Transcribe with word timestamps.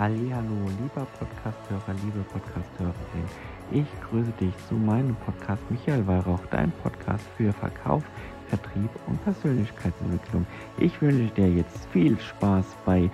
Hallo, 0.00 0.70
lieber 0.80 1.04
Podcasthörer, 1.18 1.92
liebe 2.02 2.24
Podcasthörerin. 2.32 3.28
Ich 3.70 3.86
grüße 4.00 4.32
dich 4.40 4.54
zu 4.66 4.72
meinem 4.72 5.14
Podcast 5.16 5.62
Michael 5.70 6.06
Weihrauch, 6.06 6.40
dein 6.46 6.72
Podcast 6.78 7.22
für 7.36 7.52
Verkauf, 7.52 8.02
Vertrieb 8.48 8.88
und 9.08 9.22
Persönlichkeitsentwicklung. 9.24 10.46
Ich 10.78 11.02
wünsche 11.02 11.34
dir 11.34 11.52
jetzt 11.52 11.84
viel 11.92 12.18
Spaß 12.18 12.64
bei 12.86 13.10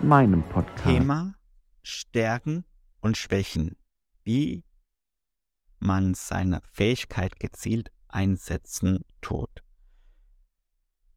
meinem 0.00 0.42
Podcast. 0.44 0.82
Thema 0.82 1.34
Stärken 1.82 2.64
und 3.02 3.18
Schwächen. 3.18 3.76
Wie 4.24 4.64
man 5.78 6.14
seine 6.14 6.62
Fähigkeit 6.72 7.38
gezielt 7.38 7.92
einsetzen 8.08 9.04
tut. 9.20 9.62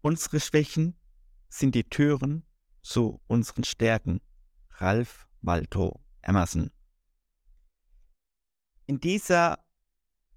Unsere 0.01 0.41
Schwächen 0.41 0.97
sind 1.47 1.75
die 1.75 1.85
Türen 1.85 2.43
zu 2.81 3.21
unseren 3.27 3.63
Stärken. 3.63 4.19
Ralph 4.77 5.27
Waldo 5.41 5.99
Emerson. 6.21 6.71
In 8.85 8.99
dieser 8.99 9.59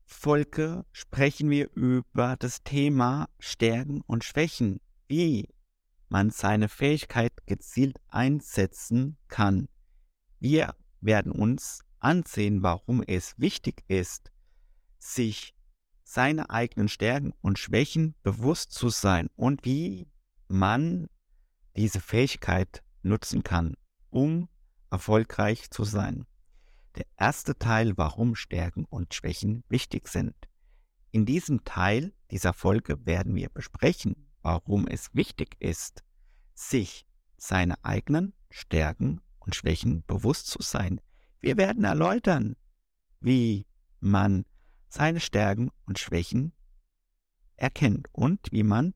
Folge 0.05 0.85
sprechen 0.93 1.51
wir 1.51 1.71
über 1.75 2.37
das 2.39 2.63
Thema 2.63 3.29
Stärken 3.39 4.03
und 4.03 4.25
Schwächen, 4.25 4.81
wie 5.09 5.49
man 6.09 6.31
seine 6.31 6.69
Fähigkeit 6.69 7.33
gezielt 7.47 7.99
einsetzen 8.09 9.17
kann. 9.29 9.69
Wir 10.39 10.75
werden 11.01 11.33
uns 11.33 11.83
ansehen, 11.99 12.63
warum 12.63 13.03
es 13.03 13.39
wichtig 13.39 13.85
ist, 13.89 14.31
sich 14.99 15.55
seine 16.05 16.51
eigenen 16.51 16.89
Stärken 16.89 17.33
und 17.41 17.59
Schwächen 17.59 18.15
bewusst 18.23 18.73
zu 18.73 18.91
sein 18.91 19.29
und 19.35 19.65
wie 19.65 20.09
man 20.47 21.09
diese 21.77 22.01
Fähigkeit 22.01 22.85
nutzen 23.03 23.43
kann, 23.43 23.75
um 24.17 24.49
erfolgreich 24.91 25.71
zu 25.71 25.85
sein. 25.85 26.25
Der 26.97 27.07
erste 27.19 27.59
Teil, 27.59 27.99
warum 27.99 28.35
Stärken 28.35 28.87
und 28.87 29.13
Schwächen 29.13 29.63
wichtig 29.69 30.09
sind. 30.09 30.35
In 31.11 31.27
diesem 31.27 31.65
Teil 31.65 32.15
dieser 32.31 32.55
Folge 32.55 33.05
werden 33.05 33.35
wir 33.35 33.51
besprechen, 33.51 34.27
warum 34.41 34.87
es 34.89 35.15
wichtig 35.15 35.57
ist, 35.59 36.03
sich 36.55 37.07
seine 37.37 37.75
eigenen 37.85 38.33
Stärken 38.51 39.21
und 39.39 39.55
Schwächen 39.55 40.03
bewusst 40.07 40.47
zu 40.47 40.63
sein. 40.63 41.01
Wir 41.41 41.59
werden 41.59 41.85
erläutern, 41.85 42.57
wie 43.21 43.67
man 44.01 44.47
seine 44.89 45.21
Stärken 45.21 45.71
und 45.85 45.99
Schwächen 45.99 46.53
erkennt 47.57 48.09
und 48.13 48.49
wie 48.51 48.63
man 48.63 48.95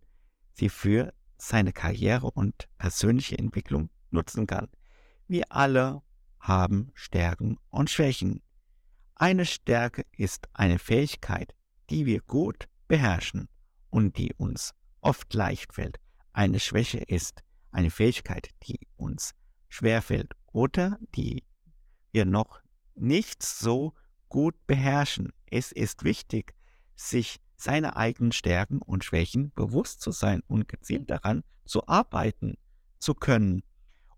sie 0.55 0.71
für 0.71 1.13
seine 1.37 1.75
Karriere 1.75 2.31
und 2.31 2.69
persönliche 2.79 3.39
Entwicklung 3.39 3.91
nutzen 4.11 4.47
kann. 4.47 4.69
Wir 5.31 5.45
alle 5.53 6.03
haben 6.41 6.91
Stärken 6.95 7.57
und 7.69 7.89
Schwächen. 7.89 8.43
Eine 9.15 9.47
Stärke 9.47 10.05
ist 10.11 10.49
eine 10.55 10.81
Fähigkeit, 10.81 11.55
die 11.89 12.05
wir 12.05 12.21
gut 12.23 12.69
beherrschen 12.89 13.49
und 13.91 14.19
die 14.19 14.35
uns 14.35 14.75
oft 15.01 15.33
leicht 15.33 15.73
fällt. 15.73 16.01
Eine 16.33 16.59
Schwäche 16.59 16.99
ist 16.99 17.45
eine 17.71 17.93
Fähigkeit, 17.93 18.49
die 18.65 18.89
uns 18.97 19.31
schwerfällt 19.69 20.33
oder 20.51 20.99
die 21.15 21.45
wir 22.11 22.25
noch 22.25 22.61
nicht 22.97 23.45
so 23.45 23.95
gut 24.29 24.57
beherrschen. 24.67 25.33
Es 25.47 25.71
ist 25.71 26.03
wichtig, 26.03 26.57
sich 26.97 27.41
seiner 27.57 27.97
eigenen 27.97 28.33
Stärken 28.33 28.83
und 28.83 29.05
Schwächen 29.05 29.53
bewusst 29.55 30.01
zu 30.01 30.11
sein 30.11 30.43
und 30.49 30.67
gezielt 30.67 31.09
daran 31.09 31.45
zu 31.67 31.87
arbeiten 31.87 32.57
zu 32.99 33.15
können. 33.15 33.63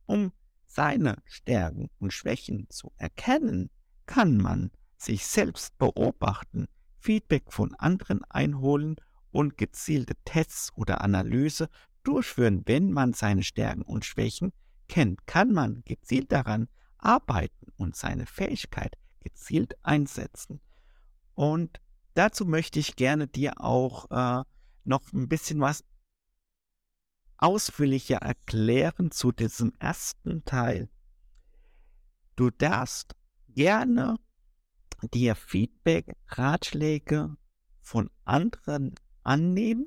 Um 0.06 0.32
seine 0.72 1.16
Stärken 1.26 1.90
und 1.98 2.12
Schwächen 2.12 2.66
zu 2.70 2.92
erkennen, 2.96 3.70
kann 4.06 4.38
man 4.38 4.70
sich 4.96 5.26
selbst 5.26 5.76
beobachten, 5.78 6.66
Feedback 6.98 7.52
von 7.52 7.74
anderen 7.74 8.24
einholen 8.30 8.96
und 9.30 9.58
gezielte 9.58 10.14
Tests 10.24 10.72
oder 10.76 11.02
Analyse 11.02 11.68
durchführen. 12.04 12.62
Wenn 12.64 12.92
man 12.92 13.12
seine 13.12 13.42
Stärken 13.42 13.82
und 13.82 14.04
Schwächen 14.04 14.52
kennt, 14.88 15.26
kann 15.26 15.52
man 15.52 15.82
gezielt 15.84 16.32
daran 16.32 16.68
arbeiten 16.98 17.66
und 17.76 17.96
seine 17.96 18.26
Fähigkeit 18.26 18.96
gezielt 19.20 19.74
einsetzen. 19.82 20.60
Und 21.34 21.80
dazu 22.14 22.46
möchte 22.46 22.78
ich 22.78 22.96
gerne 22.96 23.26
dir 23.26 23.60
auch 23.60 24.10
äh, 24.10 24.44
noch 24.84 25.12
ein 25.12 25.28
bisschen 25.28 25.60
was 25.60 25.84
ausführlicher 27.42 28.18
erklären 28.18 29.10
zu 29.10 29.32
diesem 29.32 29.72
ersten 29.80 30.44
Teil. 30.44 30.88
Du 32.36 32.50
darfst 32.50 33.16
gerne 33.48 34.16
dir 35.12 35.34
Feedback, 35.34 36.16
Ratschläge 36.28 37.36
von 37.80 38.10
anderen 38.24 38.94
annehmen, 39.24 39.86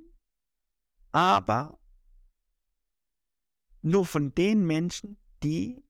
aber 1.13 1.79
nur 3.81 4.05
von 4.05 4.35
den 4.35 4.65
Menschen, 4.65 5.17
die 5.41 5.81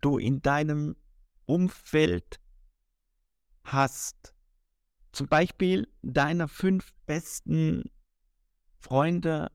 du 0.00 0.16
in 0.16 0.40
deinem 0.40 0.96
Umfeld 1.44 2.40
hast. 3.64 4.34
Zum 5.12 5.28
Beispiel 5.28 5.92
deine 6.00 6.48
fünf 6.48 6.94
besten 7.04 7.90
Freunde 8.78 9.50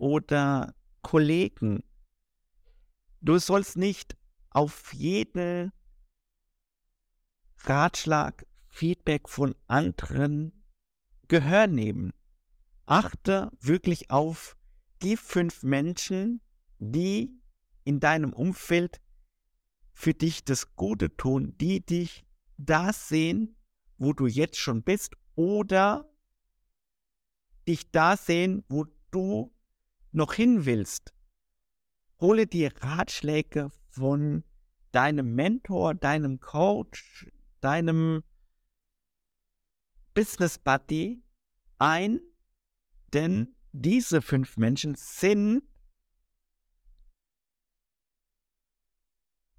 oder 0.00 0.74
Kollegen. 1.02 1.84
Du 3.20 3.38
sollst 3.38 3.76
nicht 3.76 4.16
auf 4.50 4.92
jeden 4.94 5.72
Ratschlag, 7.58 8.46
Feedback 8.68 9.28
von 9.28 9.54
anderen 9.66 10.52
Gehör 11.28 11.66
nehmen. 11.66 12.12
Achte 12.86 13.50
wirklich 13.60 14.10
auf 14.10 14.56
die 15.02 15.16
fünf 15.16 15.62
Menschen, 15.62 16.40
die 16.78 17.38
in 17.84 18.00
deinem 18.00 18.32
Umfeld 18.32 19.00
für 19.92 20.14
dich 20.14 20.44
das 20.44 20.74
Gute 20.76 21.14
tun, 21.16 21.56
die 21.58 21.84
dich 21.84 22.24
da 22.56 22.92
sehen, 22.92 23.56
wo 23.98 24.12
du 24.12 24.26
jetzt 24.26 24.56
schon 24.56 24.82
bist 24.82 25.14
oder 25.34 26.10
dich 27.68 27.90
da 27.90 28.16
sehen, 28.16 28.64
wo 28.68 28.86
du 29.10 29.52
noch 30.12 30.34
hin 30.34 30.64
willst. 30.64 31.12
Hole 32.20 32.46
dir 32.46 32.72
Ratschläge 32.80 33.70
von 33.88 34.44
deinem 34.92 35.34
Mentor, 35.34 35.94
deinem 35.94 36.40
Coach, 36.40 37.30
deinem 37.60 38.22
Business 40.14 40.58
Buddy 40.58 41.22
ein, 41.78 42.20
denn 43.12 43.54
diese 43.72 44.20
fünf 44.20 44.56
Menschen 44.56 44.96
sind 44.96 45.62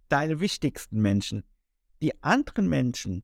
deine 0.09 0.39
wichtigsten 0.39 1.01
Menschen. 1.01 1.43
Die 2.01 2.21
anderen 2.23 2.67
Menschen 2.67 3.23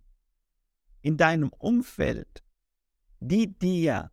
in 1.02 1.18
deinem 1.18 1.50
Umfeld, 1.50 2.44
die 3.20 3.58
dir 3.58 4.12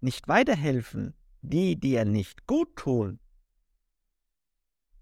nicht 0.00 0.28
weiterhelfen, 0.28 1.14
die 1.42 1.78
dir 1.78 2.04
nicht 2.04 2.46
gut 2.46 2.76
tun, 2.76 3.18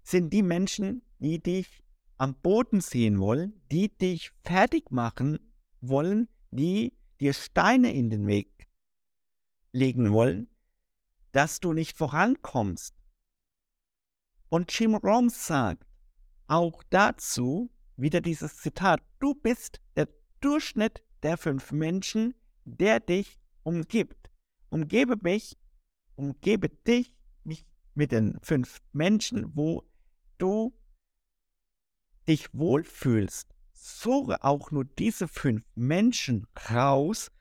sind 0.03 0.31
die 0.33 0.43
Menschen, 0.43 1.01
die 1.19 1.39
dich 1.41 1.83
am 2.17 2.35
Boden 2.35 2.81
sehen 2.81 3.19
wollen, 3.19 3.61
die 3.71 3.89
dich 3.89 4.31
fertig 4.43 4.91
machen 4.91 5.39
wollen, 5.81 6.27
die 6.51 6.93
dir 7.19 7.33
Steine 7.33 7.93
in 7.93 8.09
den 8.09 8.27
Weg 8.27 8.67
legen 9.71 10.11
wollen, 10.11 10.47
dass 11.31 11.59
du 11.59 11.73
nicht 11.73 11.97
vorankommst. 11.97 12.95
Und 14.49 14.77
Jim 14.77 14.95
Rohn 14.95 15.29
sagt 15.29 15.85
auch 16.47 16.81
dazu 16.89 17.69
wieder 17.95 18.21
dieses 18.21 18.57
Zitat, 18.57 19.01
du 19.19 19.35
bist 19.35 19.79
der 19.95 20.09
Durchschnitt 20.41 21.03
der 21.21 21.37
fünf 21.37 21.71
Menschen, 21.71 22.33
der 22.65 22.99
dich 22.99 23.39
umgibt. 23.63 24.29
Umgebe 24.69 25.15
mich, 25.21 25.57
umgebe 26.19 26.69
dich 26.69 27.15
mich 27.43 27.65
mit 27.95 28.11
den 28.11 28.37
fünf 28.41 28.81
Menschen, 28.91 29.55
wo 29.55 29.89
du 30.37 30.73
dich 32.27 32.53
wohlfühlst. 32.53 33.47
Suche 33.71 34.43
auch 34.43 34.71
nur 34.71 34.83
diese 34.83 35.27
fünf 35.27 35.63
Menschen 35.75 36.45
raus, 36.69 37.31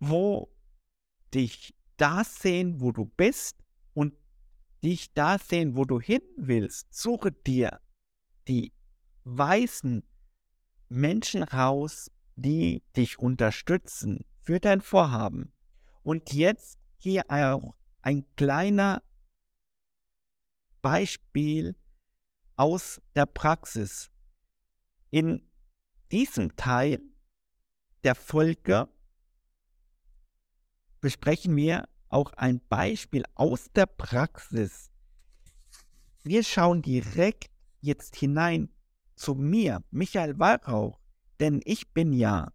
wo 0.00 0.50
dich 1.34 1.74
da 1.98 2.24
sehen, 2.24 2.80
wo 2.80 2.90
du 2.90 3.04
bist 3.04 3.62
und 3.92 4.14
dich 4.82 5.12
da 5.12 5.38
sehen, 5.38 5.76
wo 5.76 5.84
du 5.84 6.00
hin 6.00 6.22
willst. 6.36 6.92
Suche 6.92 7.30
dir 7.30 7.80
die 8.48 8.72
weißen 9.24 10.02
Menschen 10.88 11.42
raus, 11.42 12.10
die 12.36 12.82
dich 12.96 13.18
unterstützen 13.18 14.24
für 14.42 14.60
dein 14.60 14.80
Vorhaben. 14.80 15.52
Und 16.02 16.32
jetzt 16.32 16.78
hier 17.04 17.30
auch 17.30 17.74
ein 18.00 18.24
kleiner 18.34 19.02
Beispiel 20.80 21.76
aus 22.56 23.00
der 23.14 23.26
Praxis. 23.26 24.10
In 25.10 25.46
diesem 26.10 26.56
Teil 26.56 27.02
der 28.04 28.14
Folge 28.14 28.88
besprechen 31.02 31.54
wir 31.56 31.86
auch 32.08 32.32
ein 32.34 32.60
Beispiel 32.68 33.24
aus 33.34 33.70
der 33.72 33.84
Praxis. 33.86 34.90
Wir 36.22 36.42
schauen 36.42 36.80
direkt 36.80 37.50
jetzt 37.80 38.16
hinein 38.16 38.70
zu 39.14 39.34
mir, 39.34 39.84
Michael 39.90 40.38
Weihrauch, 40.38 40.98
denn 41.38 41.60
ich 41.66 41.92
bin 41.92 42.14
ja 42.14 42.50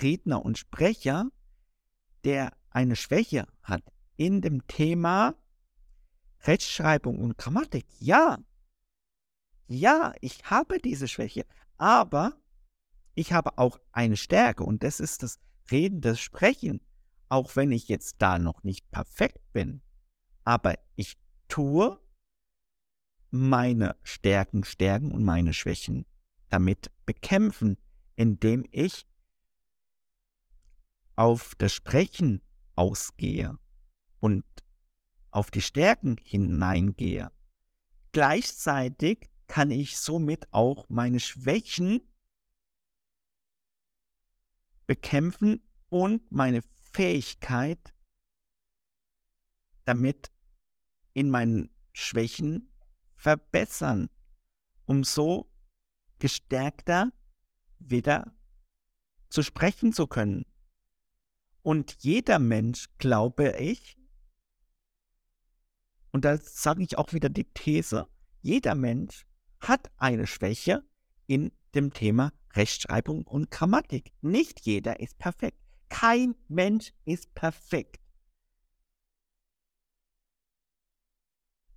Redner 0.00 0.42
und 0.42 0.56
Sprecher, 0.56 1.28
der 2.24 2.52
eine 2.70 2.96
Schwäche 2.96 3.46
hat 3.62 3.82
in 4.16 4.40
dem 4.40 4.66
Thema 4.66 5.34
Rechtschreibung 6.42 7.18
und 7.18 7.36
Grammatik. 7.36 7.86
Ja, 7.98 8.38
ja, 9.66 10.14
ich 10.20 10.50
habe 10.50 10.78
diese 10.78 11.06
Schwäche, 11.06 11.46
aber 11.76 12.36
ich 13.14 13.32
habe 13.32 13.58
auch 13.58 13.78
eine 13.92 14.16
Stärke 14.16 14.64
und 14.64 14.82
das 14.82 14.98
ist 15.00 15.22
das 15.22 15.38
Reden, 15.70 16.00
das 16.00 16.18
Sprechen, 16.20 16.80
auch 17.28 17.54
wenn 17.54 17.70
ich 17.70 17.88
jetzt 17.88 18.16
da 18.18 18.38
noch 18.38 18.64
nicht 18.64 18.90
perfekt 18.90 19.52
bin. 19.52 19.82
Aber 20.44 20.74
ich 20.96 21.18
tue 21.48 22.00
meine 23.30 23.96
Stärken 24.02 24.64
stärken 24.64 25.12
und 25.12 25.22
meine 25.24 25.52
Schwächen 25.52 26.04
damit 26.48 26.90
bekämpfen, 27.06 27.76
indem 28.16 28.64
ich 28.72 29.06
auf 31.14 31.54
das 31.56 31.72
Sprechen 31.72 32.42
ausgehe 32.80 33.58
und 34.20 34.42
auf 35.30 35.50
die 35.50 35.60
Stärken 35.60 36.16
hineingehe. 36.24 37.30
Gleichzeitig 38.12 39.28
kann 39.48 39.70
ich 39.70 39.98
somit 39.98 40.50
auch 40.50 40.88
meine 40.88 41.20
Schwächen 41.20 42.00
bekämpfen 44.86 45.62
und 45.90 46.32
meine 46.32 46.62
Fähigkeit 46.92 47.92
damit 49.84 50.32
in 51.12 51.28
meinen 51.28 51.68
Schwächen 51.92 52.72
verbessern, 53.14 54.08
um 54.86 55.04
so 55.04 55.52
gestärkter 56.18 57.12
wieder 57.78 58.32
zu 59.28 59.42
sprechen 59.42 59.92
zu 59.92 60.06
können. 60.06 60.49
Und 61.62 61.96
jeder 62.00 62.38
Mensch, 62.38 62.88
glaube 62.98 63.56
ich, 63.58 63.96
und 66.12 66.24
da 66.24 66.36
sage 66.38 66.82
ich 66.82 66.98
auch 66.98 67.12
wieder 67.12 67.28
die 67.28 67.44
These, 67.44 68.08
jeder 68.42 68.74
Mensch 68.74 69.26
hat 69.60 69.90
eine 69.96 70.26
Schwäche 70.26 70.82
in 71.26 71.52
dem 71.74 71.92
Thema 71.92 72.32
Rechtschreibung 72.54 73.26
und 73.26 73.50
Grammatik. 73.50 74.12
Nicht 74.20 74.60
jeder 74.60 74.98
ist 74.98 75.18
perfekt. 75.18 75.58
Kein 75.88 76.34
Mensch 76.48 76.92
ist 77.04 77.32
perfekt. 77.34 78.00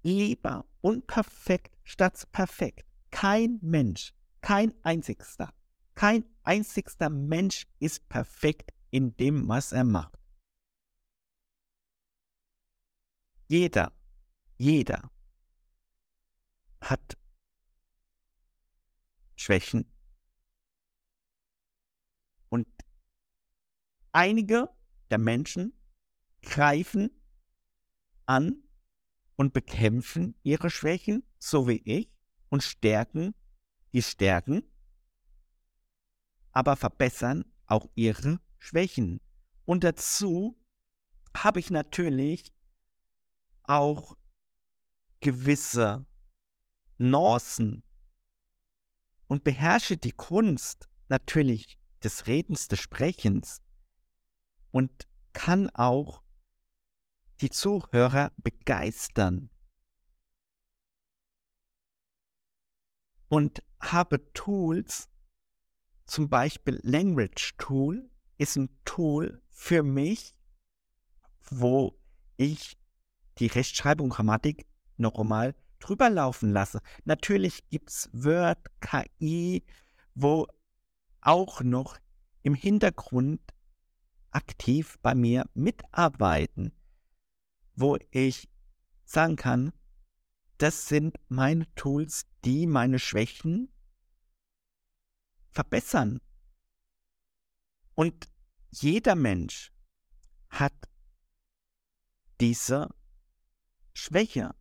Lieber 0.01 0.65
unperfekt 0.81 1.77
statt 1.83 2.27
perfekt. 2.31 2.85
Kein 3.11 3.59
Mensch, 3.61 4.13
kein 4.41 4.73
einzigster, 4.83 5.53
kein 5.93 6.25
einzigster 6.43 7.09
Mensch 7.09 7.67
ist 7.79 8.09
perfekt 8.09 8.73
in 8.93 9.17
dem, 9.17 9.47
was 9.47 9.71
er 9.71 9.83
macht. 9.83 10.19
Jeder, 13.47 13.91
jeder 14.57 15.09
hat 16.79 17.17
Schwächen. 19.35 19.91
Und 22.49 22.67
einige 24.11 24.69
der 25.09 25.17
Menschen 25.17 25.73
greifen 26.43 27.09
an 28.27 28.63
und 29.37 29.53
bekämpfen 29.53 30.35
ihre 30.43 30.69
Schwächen, 30.69 31.23
so 31.39 31.67
wie 31.67 31.81
ich, 31.83 32.11
und 32.49 32.61
stärken 32.61 33.33
die 33.91 34.03
Stärken, 34.03 34.61
aber 36.51 36.75
verbessern 36.75 37.43
auch 37.65 37.89
ihre 37.95 38.39
Schwächen. 38.63 39.19
Und 39.65 39.83
dazu 39.83 40.57
habe 41.35 41.59
ich 41.59 41.69
natürlich 41.69 42.53
auch 43.63 44.15
gewisse 45.19 46.05
Nuancen 46.97 47.83
und 49.27 49.43
beherrsche 49.43 49.97
die 49.97 50.13
Kunst 50.13 50.87
natürlich 51.09 51.77
des 52.03 52.27
Redens, 52.27 52.69
des 52.69 52.79
Sprechens 52.79 53.61
und 54.71 55.09
kann 55.33 55.69
auch 55.71 56.23
die 57.41 57.49
Zuhörer 57.49 58.31
begeistern. 58.37 59.49
Und 63.27 63.61
habe 63.81 64.31
Tools, 64.33 65.09
zum 66.05 66.29
Beispiel 66.29 66.79
Language 66.83 67.55
Tool 67.57 68.09
ist 68.37 68.55
ein 68.57 68.69
Tool 68.85 69.41
für 69.49 69.83
mich, 69.83 70.35
wo 71.49 71.97
ich 72.37 72.77
die 73.39 73.47
Rechtschreibung, 73.47 74.09
Grammatik 74.09 74.65
noch 74.97 75.19
einmal 75.19 75.55
drüber 75.79 76.09
laufen 76.09 76.51
lasse. 76.51 76.81
Natürlich 77.03 77.67
gibt 77.69 77.89
es 77.89 78.09
Word, 78.13 78.59
KI, 78.79 79.63
wo 80.15 80.47
auch 81.21 81.61
noch 81.61 81.97
im 82.41 82.53
Hintergrund 82.53 83.41
aktiv 84.31 84.97
bei 85.01 85.15
mir 85.15 85.49
mitarbeiten, 85.53 86.73
wo 87.75 87.97
ich 88.11 88.49
sagen 89.05 89.35
kann, 89.35 89.73
das 90.57 90.87
sind 90.87 91.17
meine 91.27 91.73
Tools, 91.75 92.25
die 92.45 92.67
meine 92.67 92.99
Schwächen 92.99 93.71
verbessern. 95.51 96.19
Und 97.95 98.29
jeder 98.71 99.15
Mensch 99.15 99.71
hat 100.49 100.73
diese 102.39 102.89
Schwäche. 103.93 104.55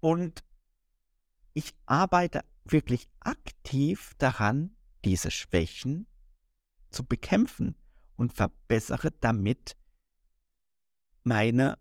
Und 0.00 0.44
ich 1.54 1.74
arbeite 1.86 2.44
wirklich 2.64 3.08
aktiv 3.20 4.14
daran, 4.18 4.76
diese 5.04 5.30
Schwächen 5.30 6.06
zu 6.90 7.04
bekämpfen 7.04 7.76
und 8.16 8.32
verbessere 8.32 9.12
damit 9.12 9.76
meine 11.22 11.78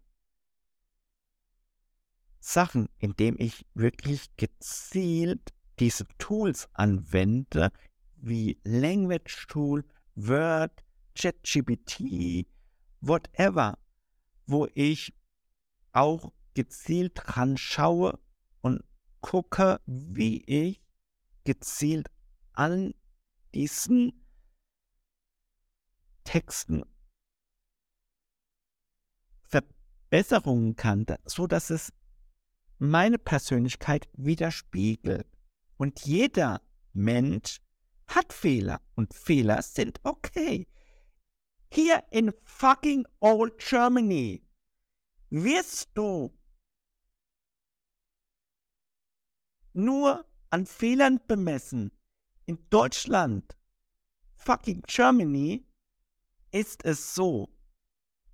Sachen, 2.39 2.89
indem 3.00 3.36
ich 3.39 3.65
wirklich 3.74 4.36
gezielt 4.38 5.53
diese 5.79 6.08
Tools 6.17 6.70
anwende, 6.74 7.72
wie 8.15 8.60
Language 8.63 9.48
Tool, 9.48 9.86
Word, 10.18 10.72
ChatGPT, 11.14 12.48
whatever, 13.02 13.78
wo 14.48 14.68
ich 14.74 15.14
auch 15.92 16.34
gezielt 16.56 17.14
dran 17.16 17.56
schaue 17.56 18.20
und 18.62 18.84
gucke, 19.22 19.80
wie 19.86 20.44
ich 20.46 20.82
gezielt 21.44 22.10
an 22.54 22.96
diesen 23.54 24.26
Texten 26.24 26.84
Verbesserungen 29.44 30.76
kann, 30.76 31.06
so 31.26 31.46
dass 31.46 31.70
es 31.70 31.94
meine 32.80 33.20
Persönlichkeit 33.20 34.10
widerspiegelt. 34.14 35.28
Und 35.78 36.06
jeder 36.06 36.62
Mensch 36.94 37.62
hat 38.08 38.34
Fehler 38.34 38.82
und 38.96 39.14
Fehler 39.14 39.62
sind 39.62 40.00
okay. 40.04 40.68
Hier 41.72 42.04
in 42.12 42.34
fucking 42.44 43.06
old 43.20 43.58
Germany 43.60 44.44
wirst 45.30 45.90
du 45.94 46.34
nur 49.74 50.26
an 50.50 50.66
Fehlern 50.66 51.20
bemessen. 51.28 51.92
In 52.46 52.58
Deutschland, 52.70 53.58
fucking 54.36 54.82
Germany, 54.88 55.66
ist 56.52 56.86
es 56.86 57.14
so, 57.14 57.50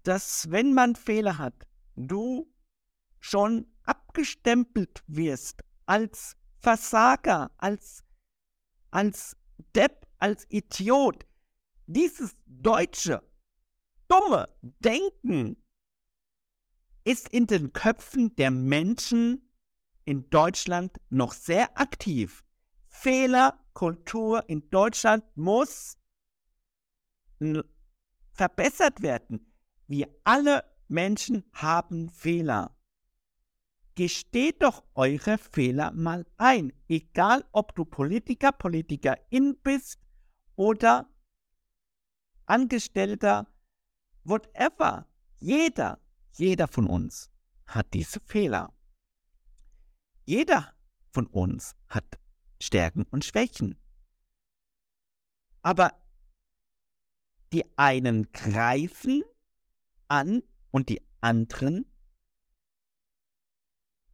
dass 0.04 0.52
wenn 0.52 0.74
man 0.74 0.96
Fehler 0.96 1.40
hat, 1.40 1.68
du 1.96 2.54
schon 3.20 3.66
abgestempelt 3.84 5.04
wirst 5.08 5.64
als 5.86 6.38
Versager, 6.60 7.52
als, 7.58 8.04
als 8.92 9.36
Depp, 9.76 10.08
als 10.20 10.46
Idiot. 10.50 11.26
Dieses 11.86 12.36
deutsche, 12.46 13.22
dumme 14.08 14.48
Denken 14.62 15.58
ist 17.04 17.30
in 17.30 17.48
den 17.48 17.74
Köpfen 17.74 18.36
der 18.36 18.52
Menschen 18.52 19.50
in 20.06 20.30
Deutschland 20.30 20.98
noch 21.10 21.34
sehr 21.34 21.78
aktiv. 21.78 22.44
Fehlerkultur 22.88 24.48
in 24.48 24.70
Deutschland 24.70 25.26
muss 25.36 25.98
verbessert 28.34 29.02
werden. 29.02 29.54
Wir 29.88 30.08
alle 30.24 30.64
Menschen 30.88 31.44
haben 31.54 32.10
Fehler. 32.10 32.73
Gesteht 33.96 34.64
doch 34.64 34.84
eure 34.96 35.38
Fehler 35.38 35.92
mal 35.92 36.26
ein. 36.38 36.74
Egal, 36.88 37.46
ob 37.52 37.76
du 37.76 37.86
Politiker, 37.86 38.52
Politikerin 38.52 39.58
bist 39.62 40.00
oder 40.56 41.08
Angestellter, 42.46 43.48
whatever. 44.24 45.08
Jeder, 45.40 46.00
jeder 46.32 46.68
von 46.68 46.88
uns 46.88 47.30
hat 47.68 47.94
diese 47.94 48.20
Fehler. 48.22 48.74
Jeder 50.26 50.74
von 51.12 51.28
uns 51.28 51.76
hat 51.88 52.20
Stärken 52.62 53.04
und 53.12 53.26
Schwächen. 53.26 53.78
Aber 55.62 55.92
die 57.52 57.66
einen 57.78 58.32
greifen 58.32 59.24
an 60.08 60.42
und 60.72 60.90
die 60.90 61.02
anderen 61.22 61.86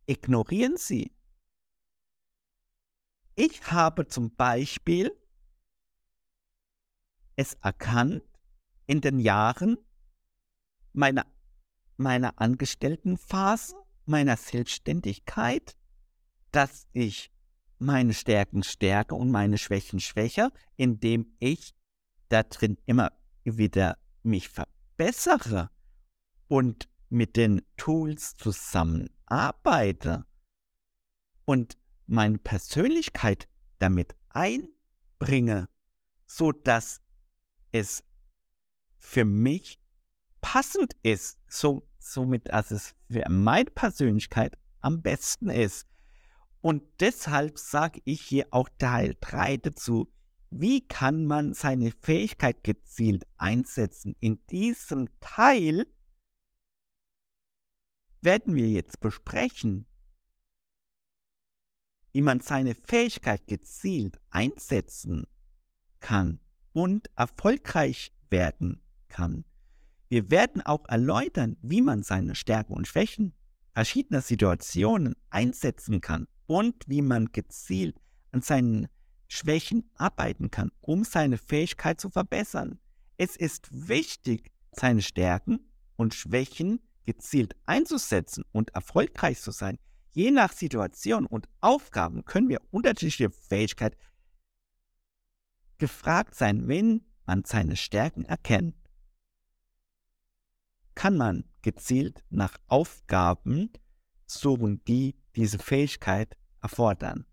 ignorieren 0.10 0.76
sie. 0.76 1.12
Ich 3.36 3.72
habe 3.72 4.08
zum 4.08 4.36
Beispiel 4.36 5.16
es 7.36 7.54
erkannt 7.62 8.24
in 8.88 9.02
den 9.02 9.20
Jahren 9.20 9.78
meiner, 10.94 11.26
meiner 11.96 12.42
Angestelltenphase, 12.42 13.76
meiner 14.06 14.36
Selbstständigkeit, 14.36 15.78
dass 16.52 16.88
ich 16.92 17.32
meine 17.78 18.14
Stärken 18.14 18.64
stärke 18.64 19.16
und 19.16 19.30
meine 19.30 19.58
Schwächen 19.58 20.00
schwäche, 20.00 20.52
indem 20.76 21.38
ich 21.40 21.76
da 22.30 22.44
drin 22.44 22.78
immer 22.88 23.12
wieder 23.44 23.98
mich 24.24 24.50
verbessere 24.50 25.70
und 26.48 26.90
mit 27.10 27.38
den 27.38 27.62
Tools 27.78 28.36
zusammenarbeite 29.30 30.26
und 31.46 31.78
meine 32.08 32.38
Persönlichkeit 32.38 33.48
damit 33.78 34.16
einbringe, 34.30 35.70
so 36.26 36.52
dass 36.52 37.02
es 37.72 38.04
für 38.98 39.26
mich 39.26 39.80
passend 40.42 40.96
ist, 41.04 41.40
so, 41.48 41.88
somit 42.00 42.52
als 42.52 42.72
es 42.72 42.96
für 43.10 43.24
meine 43.30 43.70
Persönlichkeit 43.70 44.58
am 44.82 45.02
besten 45.02 45.50
ist. 45.50 45.88
Und 46.62 46.84
deshalb 47.00 47.58
sage 47.58 48.02
ich 48.04 48.22
hier 48.22 48.48
auch 48.52 48.70
Teil 48.78 49.16
3 49.22 49.58
dazu. 49.58 50.12
Wie 50.50 50.86
kann 50.86 51.26
man 51.26 51.54
seine 51.54 51.92
Fähigkeit 51.92 52.64
gezielt 52.64 53.26
einsetzen? 53.38 54.16
In 54.20 54.46
diesem 54.48 55.08
Teil 55.20 55.86
werden 58.22 58.56
wir 58.56 58.68
jetzt 58.70 59.00
besprechen, 59.00 59.86
wie 62.12 62.22
man 62.22 62.40
seine 62.40 62.76
Fähigkeit 62.76 63.46
gezielt 63.48 64.20
einsetzen 64.30 65.26
kann 66.00 66.40
und 66.74 67.10
erfolgreich 67.16 68.12
werden 68.30 68.82
kann. 69.08 69.46
Wir 70.08 70.32
werden 70.32 70.62
auch 70.62 70.88
erläutern, 70.88 71.58
wie 71.62 71.82
man 71.82 72.04
seine 72.04 72.36
Stärken 72.36 72.74
und 72.74 72.88
Schwächen 72.88 73.34
verschiedener 73.74 74.22
Situationen 74.22 75.16
einsetzen 75.30 76.02
kann 76.02 76.28
und 76.48 76.84
wie 76.88 77.02
man 77.02 77.28
gezielt 77.32 77.96
an 78.32 78.42
seinen 78.42 78.88
Schwächen 79.28 79.90
arbeiten 79.94 80.50
kann, 80.50 80.72
um 80.82 81.04
seine 81.04 81.38
Fähigkeit 81.38 82.02
zu 82.02 82.10
verbessern. 82.10 82.80
Es 83.18 83.36
ist 83.36 83.70
wichtig, 83.88 84.52
seine 84.72 85.02
Stärken 85.02 85.60
und 85.96 86.16
Schwächen 86.16 86.80
gezielt 87.10 87.56
einzusetzen 87.66 88.44
und 88.52 88.70
erfolgreich 88.76 89.42
zu 89.42 89.50
sein. 89.50 89.80
Je 90.12 90.30
nach 90.30 90.54
Situation 90.54 91.26
und 91.26 91.50
Aufgaben 91.60 92.24
können 92.24 92.50
wir 92.50 92.62
unterschiedliche 92.70 93.32
Fähigkeiten 93.32 93.98
gefragt 95.80 96.36
sein, 96.36 96.68
wenn 96.68 97.04
man 97.26 97.46
seine 97.46 97.78
Stärken 97.78 98.26
erkennt. 98.26 98.76
Kann 100.94 101.18
man 101.18 101.46
gezielt 101.64 102.24
nach 102.30 102.60
Aufgaben 102.68 103.72
suchen, 104.28 104.84
die 104.86 105.16
diese 105.36 105.58
Fähigkeit 105.58 106.38
erfordern. 106.62 107.26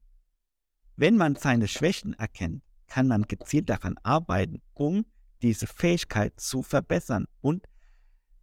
Wenn 0.96 1.18
man 1.18 1.34
seine 1.34 1.68
Schwächen 1.68 2.14
erkennt, 2.14 2.62
kann 2.86 3.08
man 3.08 3.24
gezielt 3.24 3.68
daran 3.68 3.98
arbeiten, 4.02 4.62
um 4.72 5.04
diese 5.42 5.66
Fähigkeit 5.66 6.40
zu 6.40 6.62
verbessern 6.62 7.26
und 7.42 7.68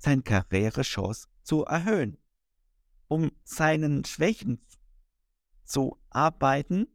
seine 0.04 0.22
Karrierechance 0.22 1.28
zu 1.44 1.64
erhöhen. 1.64 2.18
Um 3.08 3.32
seinen 3.44 4.04
Schwächen 4.04 4.60
zu 5.64 5.98
arbeiten, 6.10 6.88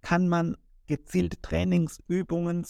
kann 0.00 0.28
man 0.28 0.56
gezielte 0.86 1.40
Trainingsübungen 1.40 2.66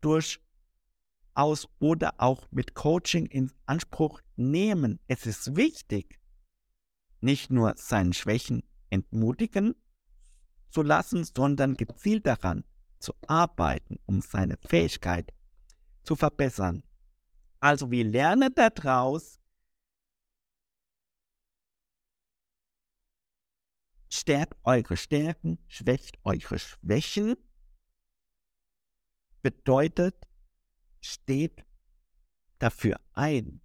durchaus 0.00 1.68
oder 1.78 2.14
auch 2.18 2.46
mit 2.50 2.74
Coaching 2.74 3.26
in 3.26 3.50
Anspruch 3.66 4.20
nehmen. 4.36 5.00
Es 5.06 5.26
ist 5.26 5.56
wichtig, 5.56 6.20
nicht 7.20 7.50
nur 7.50 7.74
seinen 7.76 8.12
Schwächen 8.12 8.62
entmutigen 8.90 9.74
zu 10.68 10.82
lassen, 10.82 11.24
sondern 11.24 11.74
gezielt 11.74 12.26
daran 12.26 12.64
zu 12.98 13.14
arbeiten, 13.26 13.98
um 14.06 14.20
seine 14.20 14.58
Fähigkeit 14.66 15.32
zu 16.02 16.14
verbessern. 16.14 16.82
Also 17.64 17.90
wir 17.90 18.04
lernen 18.04 18.54
daraus, 18.54 19.40
stärkt 24.10 24.58
eure 24.64 24.98
Stärken, 24.98 25.56
schwächt 25.66 26.18
eure 26.24 26.58
Schwächen, 26.58 27.36
bedeutet, 29.40 30.28
steht 31.00 31.64
dafür 32.58 33.00
ein. 33.14 33.62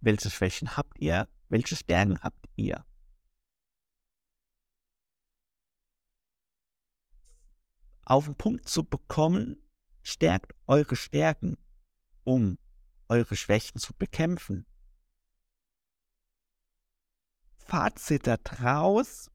Welche 0.00 0.28
Schwächen 0.28 0.76
habt 0.76 0.98
ihr? 0.98 1.28
Welche 1.48 1.76
Stärken 1.76 2.20
habt 2.20 2.48
ihr? 2.56 2.84
Auf 8.04 8.24
den 8.24 8.34
Punkt 8.34 8.68
zu 8.68 8.82
bekommen, 8.82 9.62
stärkt 10.02 10.52
eure 10.66 10.96
Stärken, 10.96 11.56
um 12.24 12.58
eure 13.10 13.36
Schwächen 13.36 13.80
zu 13.80 13.92
bekämpfen. 13.92 14.64
Fazit 17.56 18.26
daraus, 18.26 19.30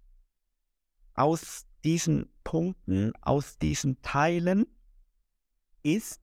aus 1.14 1.66
diesen 1.84 2.30
Punkten, 2.44 3.14
aus 3.22 3.58
diesen 3.58 4.02
Teilen 4.02 4.66
ist 5.84 6.22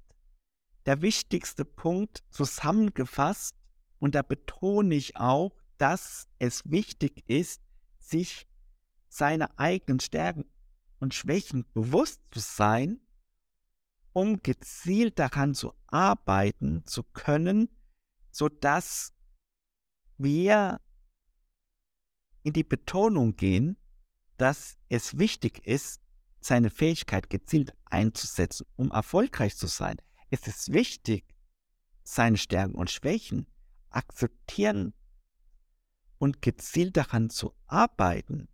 der 0.87 1.01
wichtigste 1.03 1.65
Punkt 1.65 2.25
zusammengefasst 2.31 3.55
und 3.99 4.15
da 4.15 4.23
betone 4.23 4.95
ich 4.95 5.17
auch, 5.17 5.53
dass 5.79 6.29
es 6.39 6.69
wichtig 6.71 7.23
ist, 7.29 7.63
sich 7.99 8.49
seiner 9.09 9.59
eigenen 9.59 10.01
Stärken 10.01 10.45
und 10.99 11.15
Schwächen 11.15 11.65
bewusst 11.73 12.21
zu 12.31 12.41
sein, 12.41 13.01
um 14.13 14.43
gezielt 14.43 15.19
daran 15.19 15.55
zu 15.55 15.73
arbeiten 15.87 16.85
zu 16.87 17.03
können, 17.03 17.69
sodass 18.31 19.15
wir 20.19 20.81
in 22.43 22.53
die 22.53 22.65
Betonung 22.65 23.37
gehen, 23.37 23.77
dass 24.37 24.77
es 24.89 25.19
wichtig 25.19 25.67
ist, 25.67 26.01
seine 26.41 26.71
Fähigkeit 26.71 27.31
gezielt 27.31 27.73
einzusetzen, 27.85 28.67
um 28.77 28.91
erfolgreich 28.91 29.57
zu 29.57 29.69
sein. 29.69 29.97
Es 30.31 30.47
ist 30.47 30.73
wichtig, 30.73 31.25
seine 32.03 32.37
Stärken 32.37 32.75
und 32.75 32.91
Schwächen 32.91 33.47
akzeptieren 33.91 34.95
und 36.19 36.43
gezielt 36.43 36.97
daran 36.97 37.31
zu 37.31 37.55
arbeiten, 37.67 38.49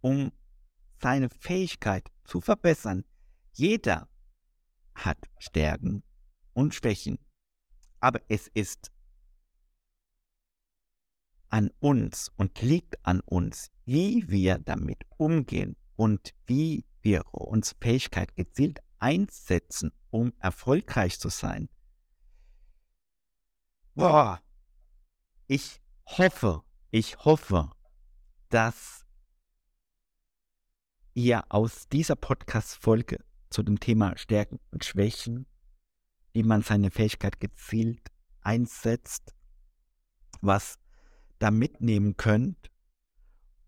um 0.00 0.32
seine 1.00 1.30
Fähigkeit 1.30 2.10
zu 2.24 2.40
verbessern. 2.40 3.04
Jeder 3.52 4.08
hat 4.94 5.18
Stärken 5.38 6.02
und 6.52 6.74
Schwächen, 6.74 7.18
aber 8.00 8.20
es 8.28 8.48
ist 8.48 8.90
an 11.48 11.70
uns 11.80 12.30
und 12.36 12.62
liegt 12.62 13.04
an 13.04 13.20
uns, 13.20 13.70
wie 13.84 14.28
wir 14.28 14.58
damit 14.58 15.04
umgehen 15.18 15.76
und 15.96 16.34
wie 16.46 16.84
wir 17.02 17.22
uns 17.34 17.76
Fähigkeit 17.80 18.34
gezielt 18.36 18.80
einsetzen, 18.98 19.92
um 20.10 20.32
erfolgreich 20.38 21.18
zu 21.18 21.28
sein. 21.28 21.68
Boah, 23.94 24.40
ich 25.46 25.82
hoffe, 26.06 26.62
ich 26.90 27.18
hoffe, 27.24 27.70
dass 28.48 29.04
ihr 31.12 31.44
aus 31.50 31.88
dieser 31.88 32.16
Podcast-Folge 32.16 33.22
zu 33.52 33.62
dem 33.62 33.78
Thema 33.80 34.16
Stärken 34.16 34.58
und 34.70 34.84
Schwächen, 34.84 35.46
wie 36.32 36.42
man 36.42 36.62
seine 36.62 36.90
Fähigkeit 36.90 37.40
gezielt 37.40 38.08
einsetzt, 38.40 39.34
was 40.40 40.78
da 41.38 41.50
mitnehmen 41.50 42.16
könnt. 42.16 42.70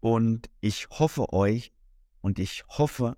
Und 0.00 0.50
ich 0.60 0.88
hoffe 0.90 1.32
euch 1.32 1.72
und 2.20 2.38
ich 2.38 2.64
hoffe 2.68 3.16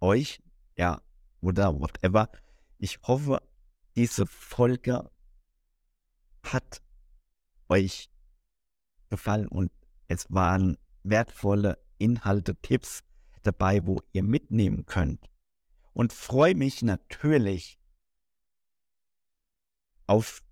euch, 0.00 0.40
ja, 0.76 1.02
oder 1.40 1.78
whatever, 1.78 2.30
ich 2.78 3.00
hoffe, 3.02 3.42
diese 3.96 4.26
Folge 4.26 5.10
hat 6.42 6.82
euch 7.68 8.10
gefallen 9.10 9.48
und 9.48 9.70
es 10.08 10.26
waren 10.30 10.78
wertvolle 11.02 11.78
Inhalte, 11.98 12.56
Tipps 12.56 13.02
dabei, 13.42 13.86
wo 13.86 14.00
ihr 14.12 14.22
mitnehmen 14.22 14.86
könnt. 14.86 15.31
Und 15.92 16.12
freue 16.12 16.54
mich 16.54 16.82
natürlich 16.82 17.78
auf 20.06 20.42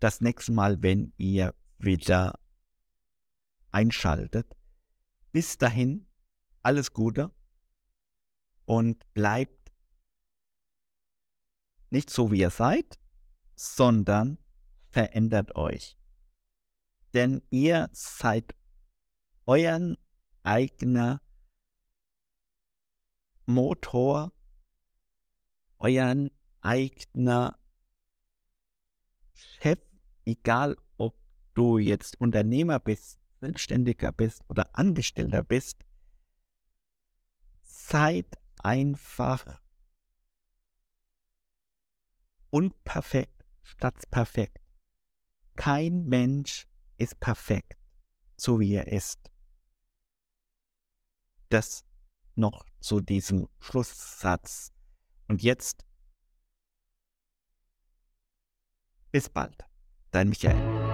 das 0.00 0.20
nächste 0.20 0.52
Mal, 0.52 0.82
wenn 0.82 1.12
ihr 1.18 1.54
wieder 1.78 2.38
einschaltet. 3.70 4.56
Bis 5.32 5.58
dahin, 5.58 6.06
alles 6.62 6.92
Gute 6.92 7.30
und 8.64 9.12
bleibt 9.12 9.72
nicht 11.90 12.10
so, 12.10 12.30
wie 12.32 12.40
ihr 12.40 12.50
seid, 12.50 12.98
sondern 13.54 14.38
verändert 14.90 15.54
euch. 15.56 15.98
Denn 17.12 17.42
ihr 17.50 17.88
seid 17.92 18.54
euren 19.46 19.96
eigener 20.42 21.20
Motor, 23.46 24.32
euren 25.78 26.30
eigener 26.60 27.58
Chef, 29.34 29.78
egal 30.24 30.76
ob 30.96 31.14
du 31.54 31.78
jetzt 31.78 32.20
Unternehmer 32.20 32.78
bist, 32.78 33.18
Selbstständiger 33.40 34.12
bist 34.12 34.42
oder 34.48 34.70
Angestellter 34.76 35.42
bist, 35.42 35.84
seid 37.62 38.26
einfach 38.62 39.60
unperfekt 42.50 43.44
statt 43.62 44.10
perfekt. 44.10 44.60
Kein 45.56 46.04
Mensch 46.04 46.66
ist 46.96 47.20
perfekt, 47.20 47.78
so 48.36 48.60
wie 48.60 48.74
er 48.74 48.88
ist. 48.88 49.30
Das 51.50 51.84
noch 52.34 52.64
zu 52.84 53.00
diesem 53.00 53.48
Schlusssatz. 53.60 54.70
Und 55.26 55.42
jetzt 55.42 55.86
bis 59.10 59.30
bald, 59.30 59.64
dein 60.10 60.28
Michael. 60.28 60.93